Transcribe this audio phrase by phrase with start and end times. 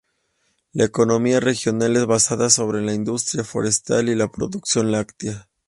[0.73, 5.47] La economía regional es basada sobre la industria forestal y la producción láctea.